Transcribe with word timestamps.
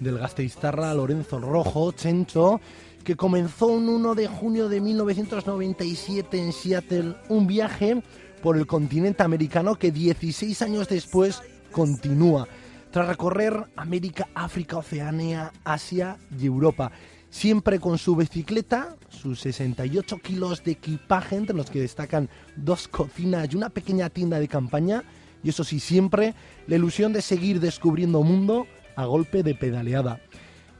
del 0.00 0.18
gasteiztarra 0.18 0.92
Lorenzo 0.92 1.38
Rojo, 1.38 1.92
Chencho, 1.92 2.60
que 3.04 3.14
comenzó 3.16 3.66
un 3.66 3.88
1 3.88 4.14
de 4.14 4.26
junio 4.26 4.68
de 4.68 4.80
1997 4.80 6.38
en 6.38 6.52
Seattle, 6.52 7.14
un 7.28 7.46
viaje 7.46 8.02
por 8.42 8.56
el 8.56 8.66
continente 8.66 9.22
americano 9.22 9.76
que 9.76 9.92
16 9.92 10.62
años 10.62 10.88
después 10.88 11.42
continúa, 11.70 12.48
tras 12.90 13.06
recorrer 13.06 13.66
América, 13.76 14.28
África, 14.34 14.78
Oceanía, 14.78 15.52
Asia 15.64 16.18
y 16.36 16.46
Europa 16.46 16.90
siempre 17.30 17.80
con 17.80 17.96
su 17.96 18.16
bicicleta, 18.16 18.96
sus 19.08 19.40
68 19.40 20.18
kilos 20.18 20.62
de 20.62 20.72
equipaje, 20.72 21.36
entre 21.36 21.56
los 21.56 21.70
que 21.70 21.80
destacan 21.80 22.28
dos 22.56 22.88
cocinas 22.88 23.48
y 23.50 23.56
una 23.56 23.70
pequeña 23.70 24.10
tienda 24.10 24.38
de 24.38 24.48
campaña, 24.48 25.04
y 25.42 25.48
eso 25.48 25.64
sí, 25.64 25.80
siempre 25.80 26.34
la 26.66 26.76
ilusión 26.76 27.12
de 27.12 27.22
seguir 27.22 27.60
descubriendo 27.60 28.22
mundo 28.22 28.66
a 28.96 29.06
golpe 29.06 29.42
de 29.42 29.54
pedaleada. 29.54 30.20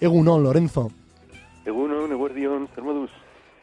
Egunon, 0.01 0.43
Lorenzo. 0.43 0.91
Egunon, 1.65 2.13
Eguardión, 2.13 2.69
Sermodus. 2.75 3.11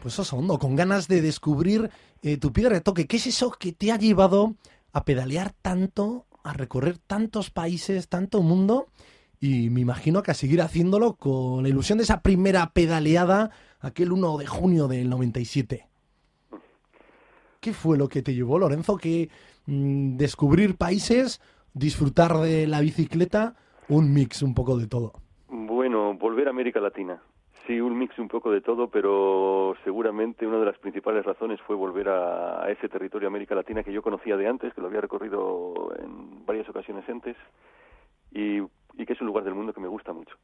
Pues 0.02 0.18
eso, 0.18 0.38
hondo, 0.38 0.58
con 0.58 0.76
ganas 0.76 1.08
de 1.08 1.22
descubrir 1.22 1.90
eh, 2.22 2.38
tu 2.38 2.54
piedra 2.54 2.76
de 2.76 2.82
toque. 2.82 3.08
¿Qué 3.08 3.18
es 3.18 3.28
eso 3.28 3.52
que 3.52 3.74
te 3.74 3.92
ha 3.92 3.98
llevado 3.98 4.56
a 4.94 5.04
pedalear 5.04 5.54
tanto, 5.62 6.26
a 6.44 6.54
recorrer 6.54 6.98
tantos 6.98 7.50
países, 7.50 8.08
tanto 8.08 8.42
mundo? 8.42 8.88
Y 9.40 9.70
me 9.70 9.82
imagino 9.82 10.24
que 10.24 10.32
a 10.32 10.36
seguir 10.36 10.62
haciéndolo 10.62 11.14
con 11.14 11.64
la 11.64 11.70
ilusión 11.70 11.98
de 11.98 12.04
esa 12.04 12.22
primera 12.22 12.72
pedaleada 12.74 13.52
aquel 13.80 14.12
1 14.12 14.38
de 14.38 14.48
junio 14.48 14.88
del 14.88 15.10
97. 15.10 15.88
¿Qué 17.60 17.74
fue 17.74 17.98
lo 17.98 18.08
que 18.08 18.22
te 18.22 18.34
llevó, 18.34 18.60
Lorenzo? 18.60 18.98
Que 18.98 19.30
mm, 19.66 20.18
descubrir 20.18 20.78
países, 20.78 21.42
disfrutar 21.74 22.38
de 22.38 22.68
la 22.68 22.82
bicicleta, 22.82 23.56
un 23.90 24.14
mix 24.14 24.42
un 24.42 24.54
poco 24.54 24.78
de 24.78 24.88
todo. 24.88 25.14
Bueno, 25.50 26.14
volver 26.16 26.48
a 26.48 26.52
América 26.52 26.80
Latina. 26.80 27.22
Sí, 27.66 27.82
un 27.82 27.98
mix 27.98 28.18
un 28.18 28.30
poco 28.30 28.50
de 28.52 28.62
todo, 28.62 28.90
pero 28.90 29.76
seguramente 29.84 30.48
una 30.48 30.60
de 30.60 30.66
las 30.66 30.78
principales 30.78 31.26
razones 31.26 31.60
fue 31.62 31.76
volver 31.76 32.08
a, 32.08 32.72
ese 32.72 32.88
territorio 32.88 33.28
América 33.28 33.56
Latina 33.56 33.84
que 33.84 33.92
yo 33.92 34.02
conocía 34.02 34.38
de 34.38 34.48
antes, 34.48 34.74
que 34.74 34.80
lo 34.80 34.88
había 34.88 35.02
recorrido 35.02 35.94
en 36.00 36.46
varias 36.46 36.70
ocasiones 36.70 37.04
antes, 37.10 37.36
y 38.32 38.62
y 38.98 39.06
que 39.06 39.14
es 39.14 39.22
un 39.22 39.28
lugar 39.28 39.44
del 39.44 39.54
mundo 39.54 39.74
que 39.74 39.82
me 39.82 39.88
gusta 39.88 40.14
mucho. 40.14 40.36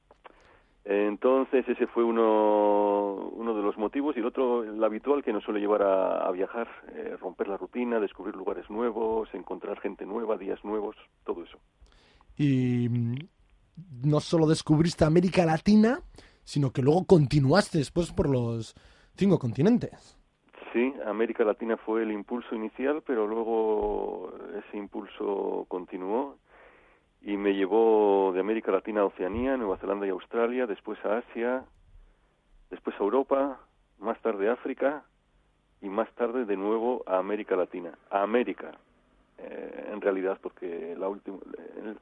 Entonces 0.85 1.67
ese 1.67 1.87
fue 1.87 2.03
uno, 2.03 3.31
uno 3.33 3.55
de 3.55 3.61
los 3.61 3.77
motivos 3.77 4.17
y 4.17 4.19
el 4.19 4.25
otro, 4.25 4.63
el 4.63 4.83
habitual 4.83 5.23
que 5.23 5.31
nos 5.31 5.43
suele 5.43 5.61
llevar 5.61 5.81
a, 5.81 6.29
viajar, 6.31 6.67
eh, 6.93 7.15
romper 7.21 7.47
la 7.47 7.57
rutina, 7.57 7.99
descubrir 8.01 8.35
lugares 8.35 8.69
nuevos, 8.69 9.29
encontrar 9.33 9.79
gente 9.79 10.05
nueva, 10.05 10.37
días 10.37 10.59
nuevos, 10.65 10.97
todo 11.23 11.43
eso. 11.43 11.57
Y 12.35 12.89
mm, 12.89 13.15
no 14.03 14.19
solo 14.19 14.45
descubriste 14.45 15.05
América 15.05 15.45
Latina, 15.45 16.01
sino 16.43 16.71
que 16.71 16.81
luego 16.81 17.05
continuaste 17.05 17.77
después 17.77 18.11
por 18.11 18.27
los 18.29 18.75
cinco 19.15 19.39
continentes. 19.39 20.19
Sí, 20.73 20.93
América 21.05 21.45
Latina 21.45 21.77
fue 21.77 22.03
el 22.03 22.11
impulso 22.11 22.55
inicial, 22.55 23.03
pero 23.05 23.25
luego 23.25 24.33
ese 24.57 24.77
impulso 24.77 25.65
continuó 25.69 26.39
y 27.23 27.37
me 27.37 27.53
llevó 27.53 28.31
de 28.33 28.41
América 28.41 28.71
Latina 28.71 29.01
a 29.01 29.05
Oceanía, 29.05 29.55
Nueva 29.55 29.77
Zelanda 29.77 30.05
y 30.05 30.09
Australia, 30.09 30.67
después 30.67 30.99
a 31.05 31.19
Asia, 31.19 31.63
después 32.69 32.95
a 32.99 33.03
Europa, 33.03 33.59
más 33.99 34.21
tarde 34.21 34.49
a 34.49 34.53
África 34.53 35.03
y 35.81 35.87
más 35.87 36.11
tarde 36.15 36.45
de 36.45 36.57
nuevo 36.57 37.03
a 37.07 37.17
América 37.17 37.55
Latina, 37.55 37.97
a 38.09 38.23
América, 38.23 38.71
eh, 39.37 39.89
en 39.91 40.01
realidad, 40.01 40.37
porque 40.41 40.95
la 40.97 41.07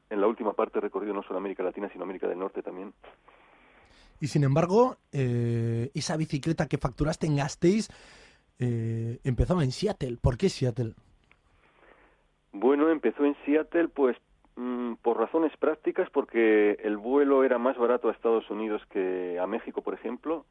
en 0.09 0.21
la 0.21 0.27
última 0.27 0.53
parte 0.53 0.79
he 0.79 0.81
recorrido 0.81 1.13
no 1.13 1.23
solo 1.23 1.37
América 1.37 1.63
Latina, 1.63 1.89
sino 1.91 2.03
América 2.03 2.27
del 2.27 2.39
Norte 2.39 2.63
también. 2.63 2.93
Y 4.19 4.27
sin 4.27 4.43
embargo, 4.43 4.97
eh, 5.11 5.89
esa 5.93 6.17
bicicleta 6.17 6.67
que 6.67 6.77
facturaste 6.77 7.27
en 7.27 7.37
Gasteiz 7.37 7.89
eh, 8.59 9.19
empezó 9.23 9.59
en 9.61 9.71
Seattle. 9.71 10.17
¿Por 10.21 10.37
qué 10.37 10.49
Seattle? 10.49 10.93
Bueno, 12.53 12.89
empezó 12.89 13.25
en 13.25 13.35
Seattle 13.45 13.87
pues 13.87 14.17
Mm, 14.55 14.95
por 15.01 15.17
razones 15.17 15.55
prácticas, 15.57 16.09
porque 16.09 16.77
el 16.83 16.97
vuelo 16.97 17.43
era 17.43 17.57
más 17.57 17.77
barato 17.77 18.09
a 18.09 18.11
Estados 18.11 18.49
Unidos 18.49 18.81
que 18.89 19.39
a 19.39 19.47
México, 19.47 19.81
por 19.81 19.93
ejemplo, 19.93 20.45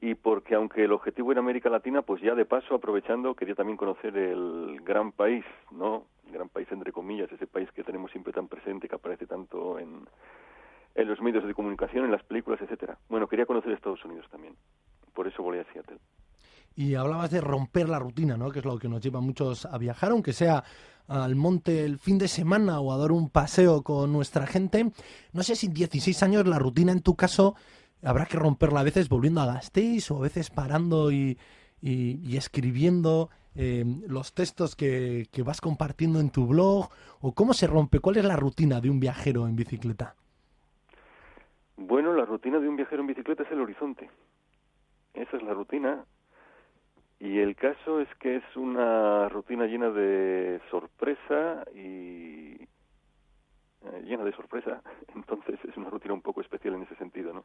y 0.00 0.14
porque 0.14 0.54
aunque 0.54 0.84
el 0.84 0.92
objetivo 0.92 1.30
era 1.32 1.40
América 1.40 1.70
Latina, 1.70 2.02
pues 2.02 2.20
ya 2.20 2.34
de 2.34 2.44
paso, 2.44 2.74
aprovechando, 2.74 3.34
quería 3.34 3.54
también 3.54 3.76
conocer 3.76 4.16
el 4.16 4.80
gran 4.82 5.12
país, 5.12 5.44
¿no? 5.70 6.06
El 6.26 6.32
gran 6.32 6.48
país 6.48 6.66
entre 6.72 6.92
comillas, 6.92 7.30
ese 7.30 7.46
país 7.46 7.70
que 7.72 7.84
tenemos 7.84 8.10
siempre 8.10 8.32
tan 8.32 8.48
presente, 8.48 8.88
que 8.88 8.96
aparece 8.96 9.26
tanto 9.26 9.78
en, 9.78 10.06
en 10.94 11.08
los 11.08 11.20
medios 11.20 11.44
de 11.46 11.54
comunicación, 11.54 12.04
en 12.04 12.10
las 12.10 12.24
películas, 12.24 12.60
etcétera. 12.60 12.98
Bueno, 13.08 13.28
quería 13.28 13.46
conocer 13.46 13.72
Estados 13.72 14.04
Unidos 14.04 14.26
también. 14.30 14.54
Por 15.14 15.28
eso 15.28 15.42
volé 15.42 15.60
a 15.60 15.72
Seattle. 15.72 15.98
Y 16.74 16.94
hablabas 16.94 17.30
de 17.30 17.40
romper 17.40 17.88
la 17.88 17.98
rutina, 17.98 18.36
¿no? 18.36 18.50
Que 18.50 18.58
es 18.58 18.64
lo 18.64 18.78
que 18.78 18.88
nos 18.88 19.00
lleva 19.00 19.18
a 19.18 19.22
muchos 19.22 19.64
a 19.64 19.78
viajar, 19.78 20.12
aunque 20.12 20.32
sea 20.32 20.62
al 21.08 21.36
monte 21.36 21.84
el 21.84 21.98
fin 21.98 22.18
de 22.18 22.28
semana 22.28 22.80
o 22.80 22.92
a 22.92 22.98
dar 22.98 23.12
un 23.12 23.30
paseo 23.30 23.82
con 23.82 24.12
nuestra 24.12 24.46
gente. 24.46 24.90
No 25.32 25.42
sé 25.42 25.56
si 25.56 25.66
en 25.66 25.74
16 25.74 26.22
años 26.22 26.46
la 26.46 26.58
rutina 26.58 26.92
en 26.92 27.02
tu 27.02 27.14
caso 27.14 27.54
habrá 28.02 28.26
que 28.26 28.38
romperla 28.38 28.80
a 28.80 28.84
veces 28.84 29.08
volviendo 29.08 29.40
a 29.40 29.46
Gasteiz 29.46 30.10
o 30.10 30.18
a 30.18 30.22
veces 30.22 30.50
parando 30.50 31.10
y, 31.10 31.38
y, 31.80 32.36
escribiendo 32.36 33.30
eh, 33.54 33.84
los 34.06 34.34
textos 34.34 34.76
que, 34.76 35.28
que 35.32 35.42
vas 35.42 35.60
compartiendo 35.60 36.20
en 36.20 36.30
tu 36.30 36.46
blog 36.46 36.88
o 37.20 37.32
cómo 37.32 37.54
se 37.54 37.66
rompe, 37.66 38.00
cuál 38.00 38.16
es 38.18 38.24
la 38.24 38.36
rutina 38.36 38.80
de 38.80 38.90
un 38.90 39.00
viajero 39.00 39.46
en 39.46 39.56
bicicleta. 39.56 40.14
Bueno, 41.76 42.14
la 42.14 42.24
rutina 42.24 42.58
de 42.58 42.68
un 42.68 42.76
viajero 42.76 43.02
en 43.02 43.08
bicicleta 43.08 43.42
es 43.42 43.52
el 43.52 43.60
horizonte. 43.60 44.10
Esa 45.14 45.36
es 45.36 45.42
la 45.42 45.54
rutina 45.54 46.04
y 47.18 47.38
el 47.38 47.56
caso 47.56 48.00
es 48.00 48.08
que 48.16 48.36
es 48.36 48.56
una 48.56 49.28
rutina 49.28 49.66
llena 49.66 49.90
de 49.90 50.60
sorpresa 50.70 51.64
y 51.74 52.54
eh, 53.82 54.02
llena 54.04 54.24
de 54.24 54.32
sorpresa, 54.32 54.82
entonces 55.14 55.58
es 55.64 55.76
una 55.76 55.90
rutina 55.90 56.14
un 56.14 56.22
poco 56.22 56.40
especial 56.40 56.74
en 56.74 56.82
ese 56.82 56.96
sentido, 56.96 57.32
¿no? 57.32 57.44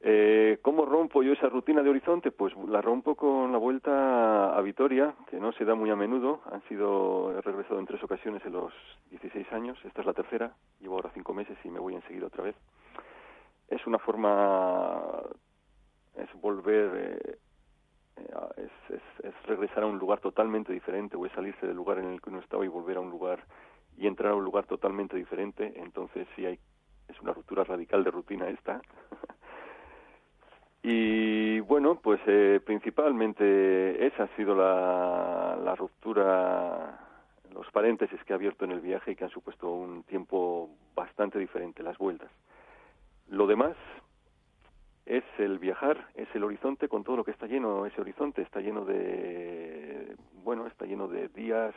Eh, 0.00 0.58
¿Cómo 0.62 0.86
rompo 0.86 1.22
yo 1.22 1.32
esa 1.32 1.48
rutina 1.48 1.82
de 1.82 1.90
horizonte? 1.90 2.30
Pues 2.30 2.54
la 2.68 2.80
rompo 2.80 3.16
con 3.16 3.50
la 3.50 3.58
vuelta 3.58 4.56
a 4.56 4.60
Vitoria, 4.62 5.14
que 5.28 5.40
no 5.40 5.52
se 5.52 5.64
da 5.64 5.74
muy 5.74 5.90
a 5.90 5.96
menudo. 5.96 6.40
Han 6.52 6.62
sido, 6.68 7.36
he 7.36 7.40
regresado 7.40 7.80
en 7.80 7.86
tres 7.86 8.02
ocasiones 8.04 8.44
en 8.46 8.52
los 8.52 8.72
16 9.10 9.52
años. 9.52 9.76
Esta 9.84 10.02
es 10.02 10.06
la 10.06 10.12
tercera. 10.12 10.52
Llevo 10.80 10.94
ahora 10.94 11.10
cinco 11.14 11.34
meses 11.34 11.58
y 11.64 11.68
me 11.68 11.80
voy 11.80 11.96
enseguida 11.96 12.26
otra 12.26 12.44
vez. 12.44 12.54
Es 13.68 13.84
una 13.88 13.98
forma, 13.98 15.02
es 16.14 16.32
volver 16.40 16.90
eh, 16.94 17.38
eh, 18.18 18.68
es, 18.90 19.46
regresar 19.46 19.82
a 19.82 19.86
un 19.86 19.98
lugar 19.98 20.20
totalmente 20.20 20.72
diferente 20.72 21.16
o 21.16 21.26
es 21.26 21.32
salirse 21.32 21.66
del 21.66 21.76
lugar 21.76 21.98
en 21.98 22.06
el 22.06 22.20
que 22.20 22.30
uno 22.30 22.40
estaba 22.40 22.64
y 22.64 22.68
volver 22.68 22.96
a 22.96 23.00
un 23.00 23.10
lugar 23.10 23.44
y 23.96 24.06
entrar 24.06 24.32
a 24.32 24.36
un 24.36 24.44
lugar 24.44 24.66
totalmente 24.66 25.16
diferente. 25.16 25.72
Entonces 25.76 26.26
sí 26.36 26.46
hay, 26.46 26.58
es 27.08 27.20
una 27.20 27.32
ruptura 27.32 27.64
radical 27.64 28.04
de 28.04 28.10
rutina 28.10 28.48
esta. 28.48 28.80
y 30.82 31.60
bueno, 31.60 31.96
pues 31.96 32.20
eh, 32.26 32.60
principalmente 32.64 34.06
esa 34.06 34.24
ha 34.24 34.36
sido 34.36 34.54
la, 34.54 35.58
la 35.62 35.74
ruptura, 35.74 37.00
los 37.52 37.70
paréntesis 37.70 38.22
que 38.24 38.32
ha 38.32 38.36
abierto 38.36 38.64
en 38.64 38.72
el 38.72 38.80
viaje 38.80 39.12
y 39.12 39.16
que 39.16 39.24
han 39.24 39.30
supuesto 39.30 39.70
un 39.70 40.02
tiempo 40.04 40.70
bastante 40.94 41.38
diferente, 41.38 41.82
las 41.82 41.98
vueltas. 41.98 42.30
Lo 43.28 43.46
demás, 43.46 43.76
es 45.08 45.24
el 45.38 45.58
viajar, 45.58 46.06
es 46.14 46.28
el 46.34 46.44
horizonte 46.44 46.86
con 46.86 47.02
todo 47.02 47.16
lo 47.16 47.24
que 47.24 47.30
está 47.30 47.46
lleno, 47.46 47.86
ese 47.86 48.00
horizonte 48.00 48.42
está 48.42 48.60
lleno 48.60 48.84
de, 48.84 50.14
bueno, 50.44 50.66
está 50.66 50.84
lleno 50.84 51.08
de 51.08 51.28
días, 51.28 51.74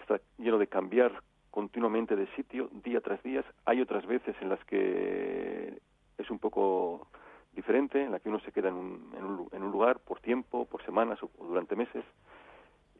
está 0.00 0.20
lleno 0.36 0.58
de 0.58 0.66
cambiar 0.66 1.22
continuamente 1.50 2.14
de 2.14 2.26
sitio, 2.36 2.68
día 2.84 3.00
tras 3.00 3.22
día. 3.22 3.42
Hay 3.64 3.80
otras 3.80 4.06
veces 4.06 4.36
en 4.42 4.50
las 4.50 4.62
que 4.66 5.80
es 6.18 6.30
un 6.30 6.38
poco 6.38 7.08
diferente, 7.56 8.04
en 8.04 8.12
la 8.12 8.20
que 8.20 8.28
uno 8.28 8.40
se 8.40 8.52
queda 8.52 8.68
en 8.68 8.74
un, 8.74 9.48
en 9.52 9.62
un, 9.62 9.72
lugar 9.72 10.00
por 10.00 10.20
tiempo, 10.20 10.66
por 10.66 10.84
semanas 10.84 11.18
o, 11.22 11.30
durante 11.42 11.74
meses. 11.74 12.04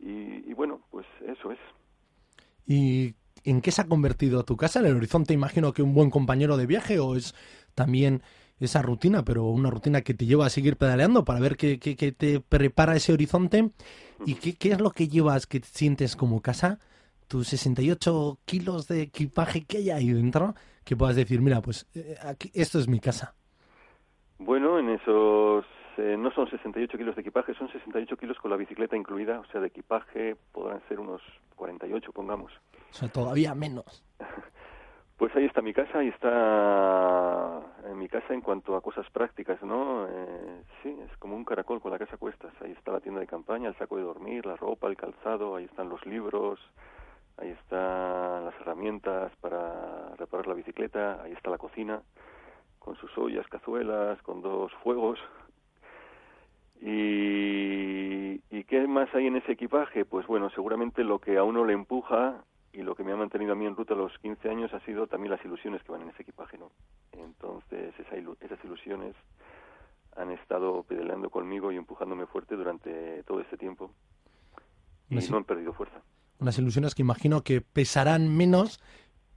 y, 0.00 0.52
bueno, 0.54 0.80
pues 0.90 1.06
eso 1.26 1.52
es. 1.52 1.58
¿Y 2.66 3.14
en 3.44 3.60
qué 3.60 3.70
se 3.70 3.82
ha 3.82 3.86
convertido 3.86 4.44
tu 4.44 4.56
casa? 4.56 4.80
¿En 4.80 4.86
el 4.86 4.96
horizonte 4.96 5.34
imagino 5.34 5.74
que 5.74 5.82
un 5.82 5.94
buen 5.94 6.08
compañero 6.08 6.56
de 6.56 6.66
viaje 6.66 6.98
o 6.98 7.16
es 7.16 7.34
también 7.74 8.22
esa 8.60 8.82
rutina, 8.82 9.24
pero 9.24 9.44
una 9.44 9.70
rutina 9.70 10.02
que 10.02 10.14
te 10.14 10.26
lleva 10.26 10.46
a 10.46 10.50
seguir 10.50 10.76
pedaleando 10.76 11.24
para 11.24 11.40
ver 11.40 11.56
qué, 11.56 11.78
qué, 11.78 12.12
te 12.12 12.40
prepara 12.40 12.94
ese 12.94 13.12
horizonte? 13.12 13.70
¿Y 14.24 14.36
qué, 14.36 14.54
qué, 14.54 14.72
es 14.72 14.80
lo 14.80 14.90
que 14.90 15.08
llevas 15.08 15.46
que 15.46 15.60
sientes 15.60 16.16
como 16.16 16.40
casa? 16.40 16.78
Tus 17.28 17.48
68 17.48 18.38
kilos 18.44 18.88
de 18.88 19.02
equipaje 19.02 19.64
que 19.64 19.78
hay 19.78 19.90
ahí 19.90 20.12
dentro, 20.12 20.54
que 20.84 20.96
puedas 20.96 21.16
decir, 21.16 21.40
mira, 21.40 21.60
pues 21.60 21.88
eh, 21.94 22.16
aquí, 22.22 22.50
esto 22.54 22.78
es 22.78 22.88
mi 22.88 23.00
casa. 23.00 23.34
Bueno, 24.38 24.78
en 24.78 24.90
esos 24.90 25.64
eh, 25.98 26.16
no 26.18 26.30
son 26.32 26.48
68 26.48 26.96
kilos 26.96 27.14
de 27.14 27.20
equipaje, 27.20 27.54
son 27.54 27.70
68 27.70 28.16
kilos 28.16 28.38
con 28.38 28.50
la 28.50 28.56
bicicleta 28.56 28.96
incluida, 28.96 29.40
o 29.40 29.46
sea, 29.46 29.60
de 29.60 29.68
equipaje 29.68 30.36
podrán 30.52 30.80
ser 30.88 30.98
unos 31.00 31.20
48, 31.56 32.12
pongamos. 32.12 32.52
O 32.90 32.94
sea, 32.94 33.08
todavía 33.08 33.54
menos. 33.54 34.04
Pues 35.16 35.34
ahí 35.36 35.44
está 35.44 35.62
mi 35.62 35.72
casa, 35.72 35.98
ahí 35.98 36.08
está 36.08 37.60
en 37.86 37.98
mi 37.98 38.08
casa 38.08 38.34
en 38.34 38.40
cuanto 38.40 38.74
a 38.74 38.80
cosas 38.80 39.08
prácticas, 39.10 39.62
¿no? 39.62 40.06
Eh, 40.08 40.62
sí, 40.82 40.96
es 41.08 41.16
como 41.18 41.36
un 41.36 41.44
caracol 41.44 41.80
con 41.80 41.92
la 41.92 41.98
casa 41.98 42.16
cuestas. 42.16 42.52
Ahí 42.60 42.72
está 42.72 42.92
la 42.92 43.00
tienda 43.00 43.20
de 43.20 43.26
campaña, 43.26 43.68
el 43.68 43.76
saco 43.76 43.96
de 43.96 44.02
dormir, 44.02 44.46
la 44.46 44.56
ropa, 44.56 44.88
el 44.88 44.96
calzado, 44.96 45.54
ahí 45.54 45.64
están 45.64 45.88
los 45.88 46.04
libros, 46.06 46.58
ahí 47.36 47.50
están 47.50 48.44
las 48.44 48.54
herramientas 48.60 49.30
para 49.40 50.14
reparar 50.16 50.48
la 50.48 50.54
bicicleta, 50.54 51.22
ahí 51.22 51.32
está 51.32 51.50
la 51.50 51.58
cocina 51.58 52.02
con 52.80 52.96
sus 52.96 53.16
ollas, 53.16 53.46
cazuelas, 53.46 54.20
con 54.22 54.42
dos 54.42 54.72
fuegos, 54.82 55.20
¿Y, 56.82 58.40
¿Y 58.50 58.64
qué 58.64 58.88
más 58.88 59.08
hay 59.14 59.28
en 59.28 59.36
ese 59.36 59.52
equipaje? 59.52 60.04
Pues 60.04 60.26
bueno, 60.26 60.50
seguramente 60.50 61.04
lo 61.04 61.20
que 61.20 61.38
a 61.38 61.44
uno 61.44 61.64
le 61.64 61.74
empuja 61.74 62.42
y 62.72 62.82
lo 62.82 62.94
que 62.94 63.04
me 63.04 63.12
ha 63.12 63.16
mantenido 63.16 63.52
a 63.52 63.56
mí 63.56 63.66
en 63.66 63.76
ruta 63.76 63.94
a 63.94 63.96
los 63.96 64.16
15 64.18 64.48
años 64.48 64.72
ha 64.72 64.80
sido 64.80 65.06
también 65.06 65.30
las 65.30 65.44
ilusiones 65.44 65.82
que 65.82 65.92
van 65.92 66.02
en 66.02 66.08
ese 66.08 66.22
equipaje, 66.22 66.56
¿no? 66.58 66.70
Entonces 67.12 67.94
esa 67.98 68.16
esas 68.16 68.64
ilusiones 68.64 69.14
han 70.16 70.30
estado 70.30 70.82
pedaleando 70.82 71.30
conmigo 71.30 71.72
y 71.72 71.76
empujándome 71.76 72.26
fuerte 72.26 72.56
durante 72.56 73.22
todo 73.24 73.40
este 73.40 73.56
tiempo 73.56 73.90
y 75.08 75.16
no 75.16 75.36
han 75.36 75.44
perdido 75.44 75.72
fuerza. 75.72 76.02
Unas 76.38 76.58
ilusiones 76.58 76.94
que 76.94 77.02
imagino 77.02 77.42
que 77.42 77.60
pesarán 77.60 78.34
menos 78.34 78.80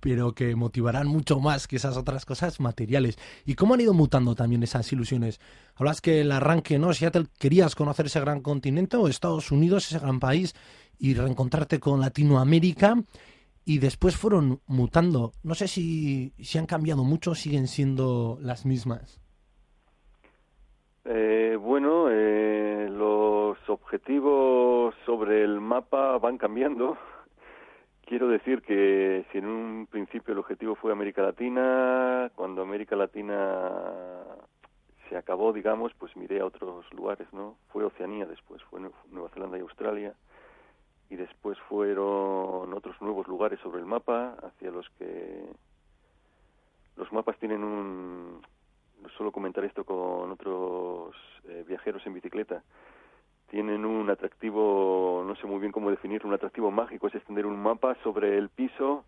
pero 0.06 0.34
que 0.34 0.56
motivarán 0.56 1.07
mucho 1.07 1.40
más 1.40 1.68
que 1.68 1.78
esas 1.78 1.98
otras 1.98 2.28
cosas 2.28 2.60
materiales. 2.60 3.18
¿Y 3.44 3.56
cómo 3.56 3.74
han 3.74 3.81
ido 3.81 3.96
mutando 3.96 4.36
también 4.36 4.62
esas 4.62 4.94
ilusiones? 4.94 5.42
Hablas 5.74 6.00
que 6.00 6.22
el 6.22 6.31
arranque, 6.31 6.78
¿no? 6.78 6.94
Seattle, 6.94 7.25
querías 7.40 7.74
conocer 7.74 8.06
ese 8.06 8.19
gran 8.19 8.42
continente 8.42 8.98
o 8.98 9.07
Estados 9.07 9.52
Unidos, 9.52 9.88
ese 9.88 9.98
gran 9.98 10.19
país, 10.19 10.54
y 11.00 11.16
reencontrarte 11.16 11.80
con 11.80 12.02
Latinoamérica, 12.02 12.98
y 13.66 13.80
después 13.80 14.16
fueron 14.16 14.60
mutando. 14.68 15.31
No 15.42 15.56
sé 15.56 15.68
si, 15.68 16.34
si 16.38 16.60
han 16.60 16.68
cambiado 16.68 17.04
mucho 17.04 17.31
o 17.31 17.36
siguen 17.36 17.68
siendo 17.68 18.38
las 18.44 18.63
mismas. 18.63 19.19
Eh, 21.06 21.57
bueno, 21.60 22.12
eh, 22.12 22.90
los 22.92 23.57
objetivos 23.68 24.94
sobre 25.04 25.44
el 25.44 25.60
mapa 25.60 26.19
van 26.19 26.38
cambiando 26.38 26.96
Quiero 28.06 28.28
decir 28.28 28.62
que 28.62 29.25
si 29.31 29.40
en 29.40 29.48
un 29.48 29.88
principio 29.88 30.31
el 30.34 30.38
objetivo 30.40 30.75
fue 30.75 30.92
América 30.92 31.24
Latina, 31.24 32.31
cuando 32.36 32.62
América 32.62 32.96
Latina 32.96 33.72
se 35.10 35.18
acabó, 35.18 35.52
digamos, 35.52 35.92
pues 35.96 36.16
miré 36.16 36.40
a 36.40 36.46
otros 36.46 36.86
lugares, 36.94 37.28
¿no? 37.34 37.57
Fue 37.69 37.84
Oceanía 37.84 38.28
después, 38.28 38.62
fue 38.63 38.80
Nueva 39.10 39.30
Zelanda 39.30 39.57
y 39.57 39.62
Australia, 39.62 40.13
y 41.10 41.16
después 41.16 41.57
fueron 41.68 42.74
otros 42.74 43.00
nuevos 43.02 43.28
lugares 43.28 43.60
sobre 43.62 43.80
el 43.80 43.88
mapa, 43.88 44.36
hacia 44.44 44.69
los 44.69 44.88
que 45.00 45.44
los 46.98 47.12
mapas 47.12 47.38
tienen 47.40 47.63
un... 47.63 48.42
Suelo 49.18 49.31
comentar 49.31 49.63
esto 49.66 49.84
con 49.84 50.31
otros 50.31 51.16
eh, 51.48 51.63
viajeros 51.68 52.06
en 52.06 52.13
bicicleta, 52.13 52.63
tienen 53.47 53.86
un 53.86 54.09
atractivo, 54.09 55.24
no 55.25 55.36
sé 55.36 55.47
muy 55.47 55.59
bien 55.59 55.71
cómo 55.71 55.92
definir, 55.92 56.25
un 56.25 56.33
atractivo 56.33 56.71
mágico, 56.71 57.07
es 57.07 57.15
extender 57.15 57.45
un 57.45 57.62
mapa 57.62 57.95
sobre 58.03 58.38
el 58.38 58.50
piso 58.50 59.06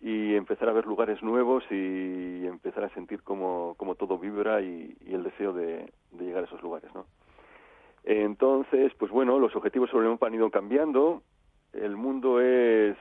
y 0.00 0.34
empezar 0.34 0.68
a 0.68 0.72
ver 0.72 0.86
lugares 0.86 1.22
nuevos 1.22 1.64
y 1.70 2.46
empezar 2.46 2.84
a 2.84 2.90
sentir 2.90 3.22
cómo, 3.22 3.74
cómo 3.76 3.94
todo 3.94 4.18
vibra 4.18 4.60
y, 4.60 4.96
el 5.06 5.22
deseo 5.24 5.52
de, 5.52 5.92
llegar 6.18 6.44
a 6.44 6.46
esos 6.46 6.62
lugares, 6.62 6.94
¿no? 6.94 7.06
Entonces, 8.04 8.92
pues 8.98 9.10
bueno, 9.10 9.38
los 9.38 9.56
objetivos 9.56 9.90
sobre 9.90 10.06
el 10.06 10.12
mapa 10.12 10.28
han 10.28 10.34
ido 10.34 10.50
cambiando, 10.50 11.22
el 11.72 11.96
mundo 11.96 12.40
es 12.40 12.96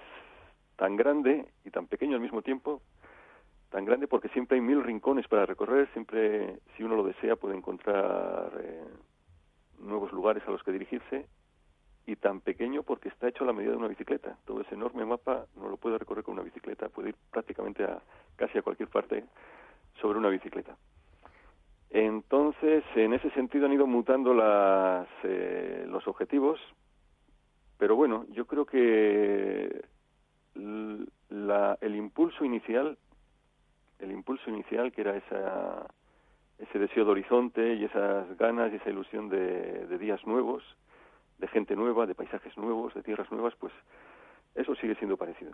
tan 0.78 0.96
grande 0.96 1.46
y 1.64 1.70
tan 1.70 1.86
pequeño 1.86 2.16
al 2.16 2.22
mismo 2.22 2.42
tiempo, 2.42 2.82
tan 3.70 3.86
grande 3.86 4.08
porque 4.08 4.30
siempre 4.30 4.56
hay 4.56 4.62
mil 4.62 4.84
rincones 4.84 5.28
para 5.28 5.46
recorrer, 5.46 5.88
siempre, 5.94 6.58
si 6.76 6.84
uno 6.84 6.96
lo 6.96 7.04
desea, 7.04 7.36
puede 7.36 7.56
encontrar... 7.56 8.52
Eh, 8.60 8.84
nuevos 9.80 10.12
lugares 10.12 10.44
a 10.48 10.52
los 10.52 10.64
que 10.64 10.72
dirigirse 10.72 11.26
y 12.08 12.16
tan 12.16 12.42
pequeño 12.42 12.84
porque 12.84 13.10
está 13.10 13.28
hecho 13.28 13.44
a 13.44 13.48
la 13.48 13.54
medida 13.54 13.72
de 13.72 13.78
una 13.78 13.88
bicicleta. 13.88 14.38
Todo 14.46 14.62
ese 14.62 14.76
enorme 14.76 15.06
mapa 15.06 15.46
no 15.56 15.70
lo 15.70 15.78
puede 15.78 15.98
recorrer 15.98 16.24
con 16.24 16.36
una 16.36 16.44
bicicleta, 16.44 16.90
puede 16.90 17.10
ir 17.10 17.16
prácticamente 17.32 17.84
a 17.84 18.02
casi 18.36 18.58
a 18.58 18.62
cualquier 18.62 18.90
parte 18.90 19.26
sobre 20.00 20.20
una 20.20 20.30
bicicleta. 20.30 20.76
Entonces, 21.90 22.84
en 22.96 23.14
ese 23.14 23.30
sentido 23.32 23.66
han 23.66 23.74
ido 23.74 23.88
mutando 23.88 24.34
las, 24.34 25.08
eh, 25.24 25.86
los 25.88 26.08
objetivos, 26.08 26.60
pero 27.78 27.96
bueno, 27.96 28.26
yo 28.30 28.46
creo 28.46 28.66
que 28.66 29.86
la, 31.30 31.78
el 31.82 31.96
impulso 31.96 32.46
inicial, 32.46 32.98
el 34.00 34.12
impulso 34.12 34.50
inicial 34.50 34.92
que 34.92 35.02
era 35.02 35.18
esa 35.18 35.88
ese 36.60 36.80
deseo 36.80 37.06
de 37.06 37.12
horizonte 37.12 37.76
y 37.76 37.84
esas 37.84 38.38
ganas 38.38 38.72
y 38.72 38.78
esa 38.78 38.90
ilusión 38.90 39.30
de, 39.30 39.98
días 40.00 40.20
nuevos, 40.26 40.64
de 41.38 41.48
gente 41.48 41.76
nueva, 41.76 42.06
de 42.06 42.16
paisajes 42.16 42.56
nuevos, 42.58 42.94
de 42.94 43.04
tierras 43.04 43.30
nuevas, 43.32 43.54
pues 43.60 43.74
eso 44.56 44.76
sigue 44.76 44.96
siendo 44.96 45.18
parecido. 45.18 45.52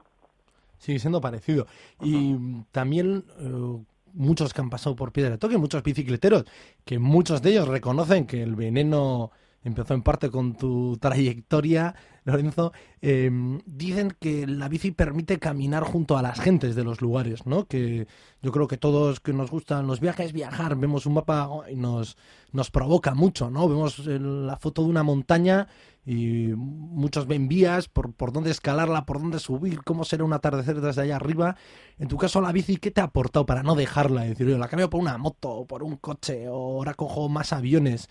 Sigue 0.78 1.00
siendo 1.00 1.22
parecido. 1.22 1.68
Y 2.02 2.36
también 2.72 3.24
eh, 3.40 3.84
muchos 4.14 4.54
que 4.54 4.62
han 4.62 4.70
pasado 4.70 4.96
por 4.96 5.12
Piedra 5.12 5.32
de 5.32 5.38
Toque, 5.38 5.58
muchos 5.58 5.84
bicicleteros, 5.84 6.46
que 6.86 7.00
muchos 7.00 7.42
de 7.42 7.52
ellos 7.52 7.68
reconocen 7.68 8.26
que 8.26 8.42
el 8.42 8.56
veneno 8.56 9.32
empezó 9.64 9.94
en 9.94 10.02
parte 10.02 10.30
con 10.30 10.56
tu 10.56 10.98
trayectoria, 10.98 11.96
Lorenzo, 12.24 12.72
em, 13.02 13.60
dicen 13.66 14.16
que 14.20 14.46
la 14.46 14.68
bici 14.68 14.92
permite 14.92 15.40
caminar 15.40 15.84
junto 15.84 16.18
a 16.18 16.22
las 16.22 16.40
gentes 16.40 16.76
de 16.76 16.84
los 16.84 17.02
lugares, 17.02 17.46
¿no? 17.46 17.66
Que 17.66 18.08
yo 18.42 18.52
creo 18.52 18.68
que 18.68 18.78
todos 18.78 19.20
que 19.20 19.34
nos 19.34 19.50
gustan 19.52 19.88
los 19.88 20.00
viajes, 20.00 20.34
viajar, 20.34 20.76
vemos 20.76 21.06
un 21.06 21.16
mapa 21.16 21.50
y 21.70 21.76
nos, 21.76 22.18
nos 22.52 22.70
provoca 22.72 23.14
mucho, 23.16 23.50
¿no? 23.50 23.68
Vemos 23.68 24.00
la 24.06 24.58
foto 24.58 24.84
de 24.84 24.90
una 24.90 25.04
montaña 25.04 25.68
y 26.06 26.48
muchos 26.56 27.28
ven 27.28 27.48
vías 27.48 27.88
por, 27.88 28.14
por 28.14 28.32
dónde 28.32 28.52
escalarla, 28.52 29.06
por 29.06 29.20
dónde 29.20 29.40
subir, 29.40 29.84
cómo 29.84 30.04
será 30.04 30.24
un 30.24 30.34
atardecer 30.34 30.82
desde 30.82 31.02
allá 31.02 31.16
arriba. 31.16 31.56
En 32.00 32.08
tu 32.08 32.18
caso, 32.18 32.42
la 32.42 32.52
bici, 32.52 32.78
¿qué 32.78 32.92
te 32.92 33.02
ha 33.02 33.06
aportado 33.06 33.46
para 33.46 33.64
no 33.64 33.76
dejarla? 33.76 34.24
Es 34.24 34.32
decir, 34.32 34.48
yo 34.48 34.58
la 34.58 34.68
cambio 34.68 34.90
por 34.90 35.02
una 35.02 35.18
moto, 35.18 35.66
por 35.66 35.84
un 35.84 35.98
coche, 35.98 36.48
o 36.50 36.78
ahora 36.78 36.96
cojo 36.96 37.30
más 37.30 37.54
aviones. 37.54 38.10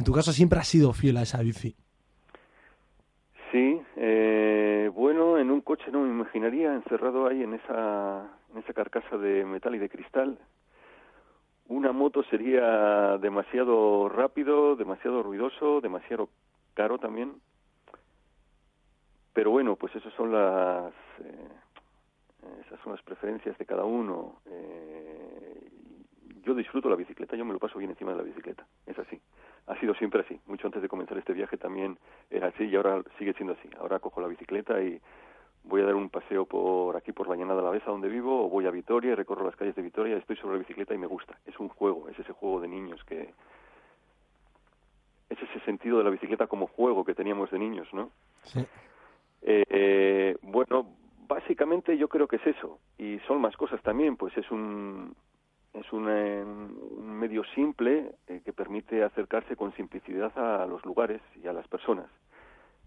En 0.00 0.04
tu 0.04 0.14
caso 0.14 0.32
siempre 0.32 0.58
has 0.58 0.66
sido 0.66 0.94
fiel 0.94 1.18
a 1.18 1.22
esa 1.24 1.42
bici. 1.42 1.76
Sí, 3.52 3.82
eh, 3.96 4.90
bueno, 4.94 5.36
en 5.36 5.50
un 5.50 5.60
coche 5.60 5.90
no 5.92 6.00
me 6.00 6.08
imaginaría 6.08 6.72
encerrado 6.72 7.26
ahí 7.26 7.42
en 7.42 7.52
esa, 7.52 8.26
en 8.50 8.60
esa 8.60 8.72
carcasa 8.72 9.18
de 9.18 9.44
metal 9.44 9.74
y 9.74 9.78
de 9.78 9.90
cristal. 9.90 10.38
Una 11.68 11.92
moto 11.92 12.22
sería 12.30 13.18
demasiado 13.18 14.08
rápido, 14.08 14.74
demasiado 14.74 15.22
ruidoso, 15.22 15.82
demasiado 15.82 16.30
caro 16.72 16.96
también. 16.96 17.34
Pero 19.34 19.50
bueno, 19.50 19.76
pues 19.76 19.94
esas 19.96 20.14
son 20.14 20.32
las 20.32 20.94
eh, 21.22 21.48
esas 22.64 22.80
son 22.80 22.92
las 22.92 23.02
preferencias 23.02 23.58
de 23.58 23.66
cada 23.66 23.84
uno. 23.84 24.40
Eh, 24.46 25.68
yo 26.42 26.54
disfruto 26.54 26.88
la 26.88 26.96
bicicleta, 26.96 27.36
yo 27.36 27.44
me 27.44 27.52
lo 27.52 27.58
paso 27.58 27.78
bien 27.78 27.90
encima 27.90 28.12
de 28.12 28.16
la 28.16 28.22
bicicleta, 28.22 28.66
es 28.86 28.98
así 28.98 29.20
ha 29.70 29.78
sido 29.78 29.94
siempre 29.94 30.22
así. 30.22 30.38
Mucho 30.46 30.66
antes 30.66 30.82
de 30.82 30.88
comenzar 30.88 31.16
este 31.16 31.32
viaje 31.32 31.56
también 31.56 31.96
era 32.28 32.48
así 32.48 32.64
y 32.64 32.74
ahora 32.74 33.02
sigue 33.18 33.32
siendo 33.34 33.54
así. 33.54 33.70
Ahora 33.78 34.00
cojo 34.00 34.20
la 34.20 34.26
bicicleta 34.26 34.82
y 34.82 35.00
voy 35.62 35.82
a 35.82 35.84
dar 35.84 35.94
un 35.94 36.10
paseo 36.10 36.44
por 36.44 36.96
aquí, 36.96 37.12
por 37.12 37.28
la 37.28 37.36
Llanada 37.36 37.60
de 37.60 37.66
la 37.66 37.70
Besa, 37.70 37.90
donde 37.90 38.08
vivo, 38.08 38.46
o 38.46 38.48
voy 38.48 38.66
a 38.66 38.72
Vitoria 38.72 39.12
y 39.12 39.14
recorro 39.14 39.44
las 39.44 39.54
calles 39.54 39.76
de 39.76 39.82
Vitoria, 39.82 40.16
estoy 40.16 40.36
sobre 40.36 40.54
la 40.54 40.58
bicicleta 40.60 40.92
y 40.92 40.98
me 40.98 41.06
gusta. 41.06 41.38
Es 41.46 41.58
un 41.60 41.68
juego, 41.68 42.08
es 42.08 42.18
ese 42.18 42.32
juego 42.32 42.60
de 42.60 42.68
niños 42.68 43.02
que... 43.04 43.32
Es 45.28 45.38
ese 45.40 45.60
sentido 45.64 45.98
de 45.98 46.04
la 46.04 46.10
bicicleta 46.10 46.48
como 46.48 46.66
juego 46.66 47.04
que 47.04 47.14
teníamos 47.14 47.52
de 47.52 47.58
niños, 47.60 47.86
¿no? 47.92 48.10
Sí. 48.42 48.66
Eh, 49.42 49.64
eh, 49.68 50.36
bueno, 50.42 50.88
básicamente 51.28 51.96
yo 51.96 52.08
creo 52.08 52.26
que 52.26 52.36
es 52.36 52.46
eso. 52.48 52.80
Y 52.98 53.20
son 53.28 53.40
más 53.40 53.56
cosas 53.56 53.80
también, 53.82 54.16
pues 54.16 54.36
es 54.36 54.50
un, 54.50 55.14
es 55.72 55.92
un, 55.92 56.06
un 56.08 57.12
medio 57.18 57.44
simple 57.54 58.12
eh, 58.26 58.42
que 58.44 58.52
permite 58.52 59.04
acercarse 59.04 59.56
con 59.56 59.72
simplicidad 59.74 60.36
a 60.36 60.66
los 60.66 60.84
lugares 60.84 61.22
y 61.42 61.46
a 61.46 61.52
las 61.52 61.66
personas. 61.68 62.06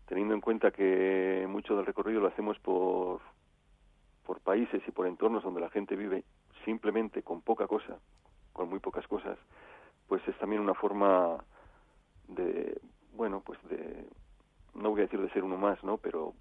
teniendo 0.05 0.33
en 0.33 0.41
cuenta 0.41 0.71
que 0.71 1.45
mucho 1.47 1.75
del 1.75 1.85
recorrido 1.85 2.19
lo 2.19 2.27
hacemos 2.27 2.59
por, 2.59 3.21
por 4.25 4.41
países 4.41 4.81
y 4.87 4.91
por 4.91 5.07
entornos 5.07 5.43
donde 5.43 5.61
la 5.61 5.69
gente 5.69 5.95
vive 5.95 6.23
simplemente 6.65 7.23
con 7.23 7.41
poca 7.41 7.67
cosa, 7.67 7.97
con 8.51 8.69
muy 8.69 8.79
pocas 8.79 9.07
cosas, 9.07 9.37
pues 10.07 10.21
es 10.27 10.37
también 10.37 10.61
una 10.61 10.73
forma 10.73 11.37
de, 12.27 12.79
bueno, 13.13 13.41
pues 13.45 13.57
de, 13.69 14.05
no 14.75 14.89
voy 14.89 15.01
a 15.01 15.03
decir 15.03 15.21
de 15.21 15.29
ser 15.29 15.43
uno 15.43 15.57
más, 15.57 15.81
¿no? 15.83 15.97
Pero 15.97 16.33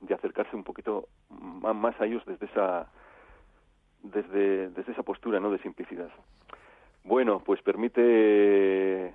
de 0.00 0.14
acercarse 0.14 0.56
un 0.56 0.64
poquito 0.64 1.08
más 1.28 2.00
a 2.00 2.06
ellos 2.06 2.24
desde 2.26 2.46
esa, 2.46 2.88
desde, 4.02 4.70
desde 4.70 4.92
esa 4.92 5.02
postura, 5.02 5.40
¿no? 5.40 5.50
De 5.50 5.58
simplicidad. 5.58 6.10
Bueno, 7.04 7.40
pues 7.40 7.62
permite 7.62 9.14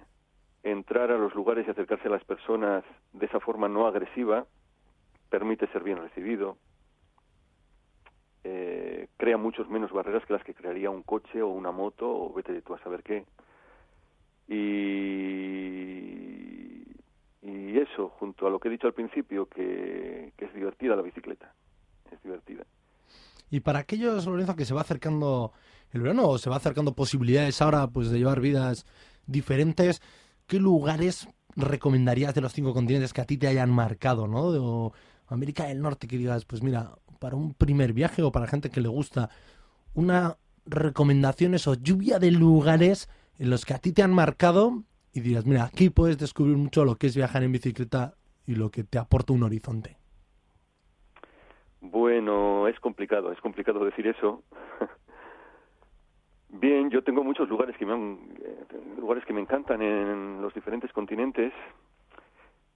entrar 0.64 1.12
a 1.12 1.18
los 1.18 1.36
lugares 1.36 1.68
y 1.68 1.72
acercarse 1.72 2.08
a 2.08 2.12
las 2.12 2.24
personas 2.24 2.84
de 3.14 3.26
esa 3.28 3.40
forma 3.40 3.68
no 3.68 3.86
agresiva, 3.88 4.46
permite 5.30 5.68
ser 5.68 5.84
bien 5.84 5.98
recibido, 5.98 6.58
eh, 8.44 9.08
crea 9.18 9.38
muchos 9.38 9.70
menos 9.70 9.92
barreras 9.92 10.26
que 10.26 10.34
las 10.34 10.44
que 10.44 10.54
crearía 10.54 10.90
un 10.90 11.04
coche 11.04 11.42
o 11.42 11.50
una 11.50 11.72
moto 11.72 12.10
o 12.10 12.34
vete 12.34 12.62
tú 12.62 12.74
a 12.74 12.80
saber 12.80 13.04
qué. 13.04 13.26
Y, 14.48 14.56
y 17.42 17.78
eso, 17.78 18.10
junto 18.10 18.48
a 18.48 18.50
lo 18.50 18.60
que 18.60 18.68
he 18.68 18.72
dicho 18.72 18.88
al 18.88 18.94
principio, 18.94 19.48
que, 19.48 20.32
que 20.38 20.46
es 20.46 20.54
divertida 20.54 20.96
la 20.96 21.02
bicicleta, 21.02 21.54
es 22.12 22.22
divertida. 22.24 22.64
Y 23.50 23.60
para 23.62 23.80
aquellos, 23.80 24.26
Lorenzo, 24.26 24.56
que 24.56 24.66
se 24.66 24.74
va 24.74 24.82
acercando 24.82 25.54
el 25.92 26.02
verano 26.02 26.28
o 26.28 26.38
se 26.38 26.50
va 26.50 26.58
acercando 26.58 26.94
posibilidades 26.94 27.62
ahora 27.62 27.88
pues 27.88 28.10
de 28.10 28.18
llevar 28.18 28.42
vidas 28.42 28.86
diferentes, 29.28 30.02
¿qué 30.48 30.60
lugares 30.60 31.28
recomendarías 31.56 32.34
de 32.34 32.42
los 32.42 32.54
cinco 32.54 32.74
continentes 32.74 33.14
que 33.14 33.22
a 33.22 33.26
ti 33.26 33.38
te 33.38 33.48
hayan 33.48 33.72
marcado, 33.72 34.28
¿no? 34.28 34.52
De, 34.52 34.92
América 35.28 35.66
del 35.66 35.82
Norte, 35.82 36.08
que 36.08 36.18
digas, 36.18 36.46
pues 36.46 36.62
mira, 36.62 36.92
para 37.20 37.36
un 37.36 37.54
primer 37.54 37.94
viaje 37.94 38.22
o 38.22 38.32
para 38.32 38.48
gente 38.48 38.70
que 38.70 38.82
le 38.82 38.90
gusta, 38.90 39.30
una 39.94 40.38
recomendaciones 40.66 41.68
o 41.68 41.76
lluvia 41.76 42.20
de 42.20 42.32
lugares 42.32 43.10
en 43.38 43.50
los 43.50 43.66
que 43.66 43.74
a 43.74 43.80
ti 43.80 43.92
te 43.92 44.04
han 44.04 44.14
marcado 44.14 44.84
y 45.14 45.22
digas, 45.22 45.46
mira, 45.46 45.66
aquí 45.66 45.90
puedes 45.90 46.18
descubrir 46.18 46.58
mucho 46.58 46.86
lo 46.86 46.98
que 46.98 47.08
es 47.08 47.16
viajar 47.16 47.44
en 47.44 47.52
bicicleta 47.52 48.16
y 48.46 48.56
lo 48.56 48.70
que 48.70 48.84
te 48.84 48.98
aporta 48.98 49.34
un 49.34 49.44
horizonte. 49.44 49.98
Bueno, 51.92 52.68
es 52.68 52.80
complicado, 52.80 53.32
es 53.32 53.40
complicado 53.42 53.86
decir 53.86 54.08
eso. 54.08 54.44
Bien, 56.50 56.90
yo 56.90 57.04
tengo 57.04 57.24
muchos 57.24 57.48
lugares 57.48 57.78
que 57.78 57.86
me 57.86 57.94
han, 57.94 58.20
eh, 58.44 58.66
lugares 58.98 59.24
que 59.26 59.34
me 59.34 59.42
encantan 59.42 59.82
en 59.84 60.42
los 60.42 60.54
diferentes 60.54 60.92
continentes. 60.92 61.54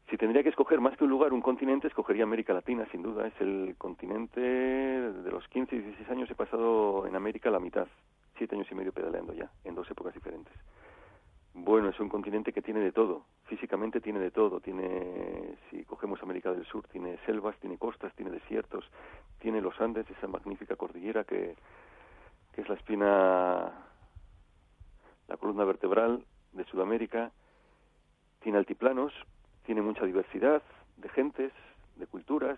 Si 0.10 0.18
tendría 0.18 0.44
que 0.44 0.50
escoger 0.50 0.80
más 0.80 0.96
que 0.96 1.06
un 1.06 1.10
lugar, 1.10 1.34
un 1.34 1.42
continente, 1.42 1.88
escogería 1.88 2.24
América 2.24 2.54
Latina, 2.54 2.86
sin 2.92 3.02
duda. 3.02 3.26
Es 3.26 3.34
el 3.42 3.76
continente 3.80 4.42
de 4.42 5.32
los 5.32 5.48
15 5.48 5.76
y 5.76 5.80
16 5.80 6.10
años 6.10 6.30
he 6.30 6.36
pasado 6.36 7.08
en 7.08 7.16
América 7.16 7.50
la 7.50 7.60
mitad, 7.60 7.88
siete 8.38 8.56
años 8.56 8.68
y 8.70 8.76
medio 8.76 8.92
pedaleando 8.92 9.34
ya, 9.34 9.50
en 9.64 9.74
dos 9.74 9.90
épocas 9.90 10.14
diferentes. 10.14 10.54
Bueno, 11.62 11.90
es 11.90 12.00
un 12.00 12.08
continente 12.08 12.54
que 12.54 12.62
tiene 12.62 12.80
de 12.80 12.94
todo, 12.94 13.26
físicamente 13.44 14.00
tiene 14.00 14.20
de 14.20 14.32
todo, 14.32 14.62
tiene, 14.62 15.58
si 15.70 15.84
cogemos 15.84 16.24
América 16.24 16.54
del 16.54 16.66
Sur, 16.66 16.88
tiene 16.88 17.18
selvas, 17.26 17.58
tiene 17.60 17.78
costas, 17.78 18.16
tiene 18.16 18.32
desiertos, 18.32 18.86
tiene 19.40 19.60
los 19.60 19.80
Andes, 19.82 20.10
esa 20.10 20.28
magnífica 20.28 20.78
cordillera 20.78 21.26
que, 21.26 21.58
que 22.54 22.62
es 22.62 22.70
la 22.70 22.76
espina, 22.76 23.74
la 25.28 25.38
columna 25.38 25.66
vertebral 25.66 26.24
de 26.54 26.64
Sudamérica, 26.64 27.30
tiene 28.40 28.58
altiplanos, 28.58 29.12
tiene 29.66 29.82
mucha 29.82 30.06
diversidad 30.06 30.64
de 30.96 31.10
gentes, 31.10 31.52
de 31.98 32.08
culturas, 32.08 32.58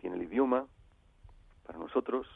tiene 0.00 0.16
el 0.16 0.22
idioma 0.22 0.66
para 1.66 1.80
nosotros, 1.80 2.28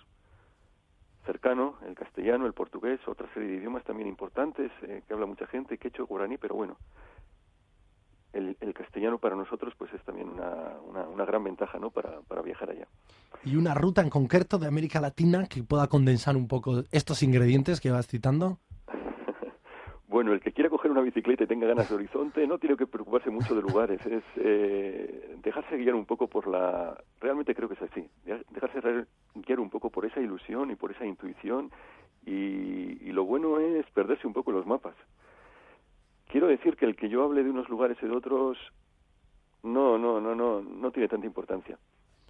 cercano, 1.25 1.77
el 1.87 1.95
castellano, 1.95 2.47
el 2.47 2.53
portugués, 2.53 3.01
otra 3.07 3.33
serie 3.35 3.49
de 3.49 3.57
idiomas 3.57 3.85
también 3.85 4.09
importantes 4.09 4.71
eh, 4.83 5.03
que 5.07 5.15
habla 5.15 5.27
mucha 5.27 5.47
gente, 5.47 5.79
quechua, 5.79 6.07
guaraní, 6.07 6.39
pero 6.39 6.55
bueno, 6.55 6.77
el, 8.33 8.57
el, 8.61 8.75
castellano 8.75 9.19
para 9.19 9.37
nosotros 9.37 9.75
pues 9.77 9.93
es 9.93 10.03
también 10.05 10.29
una, 10.31 11.25
gran 11.25 11.45
ventaja 11.45 11.79
¿no? 11.79 11.91
para, 11.91 12.43
viajar 12.43 12.71
allá. 12.71 12.87
¿Y 13.45 13.57
una 13.57 13.75
ruta 13.75 14.03
en 14.03 14.11
concreto 14.11 14.59
de 14.59 14.67
América 14.67 15.01
Latina 15.01 15.47
que 15.47 15.63
pueda 15.63 15.89
condensar 15.89 16.37
un 16.37 16.49
poco 16.49 16.85
estos 16.93 17.23
ingredientes 17.23 17.81
que 17.81 17.91
vas 17.91 18.07
citando? 18.07 18.59
Bueno, 20.11 20.33
el 20.33 20.41
que 20.41 20.51
quiera 20.51 20.69
coger 20.69 20.91
una 20.91 21.03
bicicleta 21.03 21.45
y 21.45 21.47
tenga 21.47 21.69
ganas 21.69 21.89
de 21.89 21.95
horizonte 21.95 22.45
no 22.45 22.59
tiene 22.59 22.77
que 22.77 22.89
preocuparse 22.89 23.31
mucho 23.31 23.55
de 23.55 23.63
lugares, 23.63 24.05
es 24.05 24.25
eh, 24.39 25.37
dejarse 25.41 25.77
guiar 25.77 25.95
un 25.95 26.05
poco 26.05 26.27
por 26.27 26.49
la... 26.49 27.01
Realmente 27.21 27.55
creo 27.55 27.69
que 27.69 27.75
es 27.75 27.83
así, 27.83 28.05
dejarse 28.51 29.07
guiar 29.37 29.61
un 29.61 29.71
poco 29.71 29.89
por 29.89 30.05
esa 30.05 30.21
ilusión 30.21 30.73
y 30.73 30.75
por 30.75 30.91
esa 30.91 31.07
intuición 31.07 31.71
y, 32.27 32.99
y 33.09 33.13
lo 33.13 33.25
bueno 33.25 33.61
es 33.61 33.87
perderse 33.93 34.27
un 34.27 34.33
poco 34.33 34.51
en 34.51 34.57
los 34.57 34.67
mapas. 34.67 34.97
Quiero 36.27 36.49
decir 36.49 36.77
que 36.77 36.87
el 36.87 36.97
que 36.97 37.09
yo 37.09 37.23
hable 37.23 37.45
de 37.45 37.51
unos 37.51 37.69
lugares 37.69 37.97
y 38.03 38.07
de 38.07 38.13
otros 38.13 38.59
no, 39.63 39.97
no, 39.97 40.21
no, 40.21 40.35
no, 40.35 40.61
no 40.61 40.91
tiene 40.91 41.07
tanta 41.07 41.27
importancia. 41.29 41.79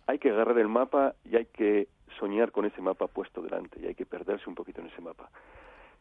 Hay 0.07 0.19
que 0.19 0.29
agarrar 0.29 0.59
el 0.59 0.69
mapa 0.69 1.15
y 1.25 1.37
hay 1.37 1.47
que 1.47 1.89
soñar 2.19 2.53
con 2.53 2.67
ese 2.67 2.83
mapa 2.83 3.07
puesto 3.07 3.41
delante 3.41 3.81
y 3.81 3.87
hay 3.87 3.95
que 3.95 4.05
perderse 4.05 4.51
un 4.51 4.55
poquito 4.55 4.83
en 4.83 4.89
ese 4.89 5.01
mapa. 5.01 5.31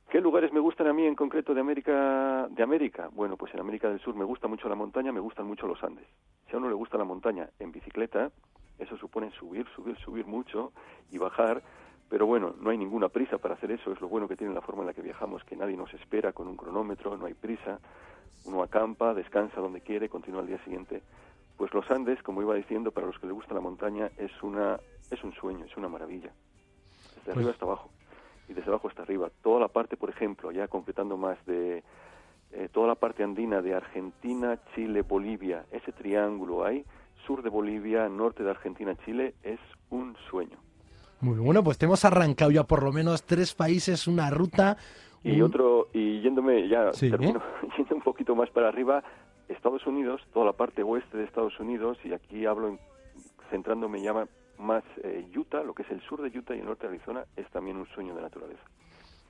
¿Qué 0.10 0.22
lugares 0.22 0.52
me 0.52 0.60
gustan 0.60 0.88
a 0.88 0.94
mí 0.94 1.06
en 1.06 1.14
concreto 1.14 1.54
de 1.54 1.62
América? 1.62 2.48
De 2.50 2.64
América, 2.64 3.10
bueno, 3.14 3.38
pues 3.38 3.54
en 3.54 3.60
América 3.60 3.90
del 3.90 4.00
Sur 4.00 4.16
me 4.16 4.26
gusta 4.26 4.48
mucho 4.48 4.68
la 4.68 4.74
montaña, 4.74 5.12
me 5.12 5.20
gustan 5.20 5.46
mucho 5.46 5.68
los 5.68 5.84
Andes. 5.84 6.08
Si 6.50 6.56
a 6.56 6.58
uno 6.58 6.68
le 6.68 6.74
gusta 6.74 6.98
la 6.98 7.04
montaña 7.04 7.48
en 7.60 7.72
bicicleta, 7.72 8.32
eso 8.80 8.98
supone 8.98 9.30
subir, 9.32 9.68
subir, 9.76 9.96
subir 9.98 10.26
mucho 10.26 10.72
y 11.12 11.20
bajar 11.20 11.62
pero 12.10 12.26
bueno, 12.26 12.56
no 12.60 12.72
hay 12.72 12.78
ninguna 12.80 13.10
prisa 13.10 13.38
para 13.38 13.54
hacer 13.54 13.70
eso, 13.70 13.92
es 13.92 14.02
lo 14.02 14.10
bueno 14.10 14.28
que 14.28 14.36
tiene 14.36 14.52
la 14.52 14.62
forma 14.62 14.82
en 14.82 14.88
la 14.88 14.96
que 14.96 15.04
viajamos, 15.04 15.44
que 15.44 15.56
nadie 15.56 15.78
nos 15.78 15.94
espera 15.94 16.34
con 16.34 16.48
un 16.48 16.58
cronómetro, 16.58 17.16
no 17.16 17.28
hay 17.28 17.36
prisa, 17.36 17.80
uno 18.46 18.64
acampa, 18.64 19.14
descansa 19.14 19.62
donde 19.62 19.82
quiere, 19.82 20.10
continúa 20.10 20.42
al 20.42 20.48
día 20.48 20.58
siguiente. 20.64 21.04
Pues 21.56 21.72
los 21.72 21.90
Andes, 21.92 22.24
como 22.24 22.42
iba 22.42 22.56
diciendo, 22.56 22.90
para 22.90 23.06
los 23.06 23.20
que 23.20 23.28
les 23.28 23.36
gusta 23.36 23.54
la 23.54 23.62
montaña, 23.62 24.10
es 24.18 24.32
una 24.42 24.80
es 25.12 25.24
un 25.24 25.34
sueño, 25.34 25.66
es 25.66 25.78
una 25.78 25.88
maravilla. 25.88 26.32
Desde 27.16 27.32
arriba 27.32 27.52
hasta 27.52 27.66
abajo 27.66 27.92
y 28.50 28.54
desde 28.54 28.70
abajo 28.70 28.88
hasta 28.88 29.04
arriba. 29.04 29.30
Toda 29.44 29.60
la 29.60 29.68
parte, 29.68 29.96
por 29.96 30.10
ejemplo, 30.10 30.52
ya 30.52 30.68
completando 30.68 31.16
más 31.16 31.38
de 31.46 31.84
eh, 32.52 32.68
toda 32.72 32.88
la 32.88 32.96
parte 32.96 33.24
andina 33.24 33.62
de 33.62 33.76
Argentina, 33.76 34.60
Chile, 34.74 35.04
Bolivia, 35.04 35.66
ese 35.72 35.92
triángulo 35.92 36.66
ahí, 36.66 36.84
sur 37.26 37.44
de 37.44 37.50
Bolivia, 37.50 38.10
norte 38.10 38.44
de 38.44 38.50
Argentina, 38.50 38.96
Chile, 39.06 39.36
es 39.44 39.60
un 39.92 40.16
sueño. 40.30 40.58
Muy 41.22 41.38
bueno, 41.38 41.64
pues 41.64 41.78
te 41.78 41.86
hemos 41.86 42.04
arrancado 42.06 42.50
ya 42.50 42.64
por 42.64 42.82
lo 42.82 42.92
menos 42.92 43.24
tres 43.24 43.54
países, 43.54 44.08
una 44.08 44.30
ruta. 44.32 44.78
Y 45.24 45.42
otro, 45.42 45.90
y 45.94 46.22
yéndome, 46.22 46.68
ya 46.68 46.92
termino, 46.92 47.42
yendo 47.78 47.96
un 47.96 48.02
poquito 48.02 48.36
más 48.36 48.50
para 48.50 48.70
arriba, 48.70 49.04
Estados 49.48 49.86
Unidos, 49.86 50.22
toda 50.34 50.46
la 50.46 50.54
parte 50.54 50.82
oeste 50.82 51.18
de 51.18 51.26
Estados 51.26 51.60
Unidos, 51.60 51.98
y 52.04 52.14
aquí 52.14 52.46
hablo 52.46 52.80
centrándome 53.52 54.02
ya 54.02 54.14
más 54.60 54.84
eh, 55.04 55.26
Utah, 55.36 55.64
lo 55.64 55.74
que 55.74 55.84
es 55.84 55.92
el 55.92 56.02
sur 56.02 56.22
de 56.22 56.38
Utah 56.38 56.56
y 56.56 56.60
el 56.60 56.66
norte 56.66 56.88
de 56.88 56.96
Arizona, 56.96 57.26
es 57.36 57.50
también 57.50 57.78
un 57.78 57.88
sueño 57.88 58.16
de 58.16 58.22
naturaleza. 58.22 58.62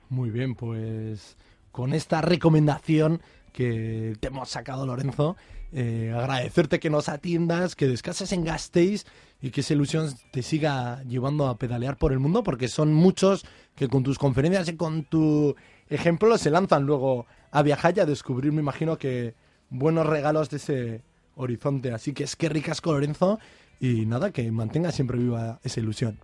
Muy 0.08 0.30
bien, 0.30 0.54
pues 0.54 1.36
con 1.70 1.92
esta 1.92 2.20
recomendación 2.20 3.20
que 3.52 4.16
te 4.20 4.28
hemos 4.28 4.48
sacado, 4.48 4.86
Lorenzo, 4.86 5.36
eh, 5.72 6.12
agradecerte 6.14 6.80
que 6.80 6.90
nos 6.90 7.08
atiendas, 7.08 7.76
que 7.76 7.86
descanses 7.86 8.32
en 8.32 8.44
Gasteiz 8.44 9.06
y 9.40 9.50
que 9.50 9.60
esa 9.60 9.74
ilusión 9.74 10.08
te 10.32 10.42
siga 10.42 11.02
llevando 11.04 11.46
a 11.46 11.56
pedalear 11.56 11.96
por 11.96 12.12
el 12.12 12.18
mundo, 12.18 12.42
porque 12.42 12.68
son 12.68 12.92
muchos 12.92 13.46
que 13.76 13.88
con 13.88 14.02
tus 14.02 14.18
conferencias 14.18 14.68
y 14.68 14.76
con 14.76 15.04
tu 15.04 15.54
ejemplo 15.88 16.36
se 16.38 16.50
lanzan 16.50 16.84
luego 16.86 17.26
a 17.50 17.62
viajar 17.62 17.96
y 17.96 18.00
a 18.00 18.06
descubrir, 18.06 18.52
me 18.52 18.60
imagino 18.60 18.98
que 18.98 19.34
buenos 19.70 20.06
regalos 20.06 20.50
de 20.50 20.56
ese 20.56 21.02
horizonte. 21.36 21.92
Así 21.92 22.12
que 22.12 22.24
es 22.24 22.36
que 22.36 22.48
ricasco, 22.48 22.92
Lorenzo, 22.92 23.38
y 23.80 24.06
nada, 24.06 24.30
que 24.30 24.50
mantenga 24.52 24.92
siempre 24.92 25.18
viva 25.18 25.58
esa 25.64 25.80
ilusión. 25.80 26.18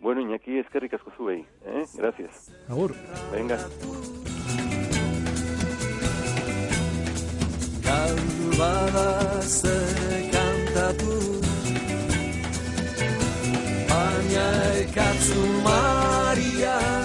Bueno, 0.00 0.20
Iñaki, 0.20 0.58
es 0.58 0.68
que 0.70 0.80
ricasco 0.80 1.12
sube 1.16 1.46
¿eh? 1.64 1.84
Gracias. 1.96 2.52
Agur. 2.68 2.94
Venga. 3.32 3.58
Baina 13.90 14.46
ekatzu 14.80 15.40
Maria 15.64 16.99